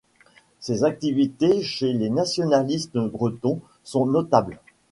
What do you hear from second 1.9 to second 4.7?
les nationalistes bretons sont notables.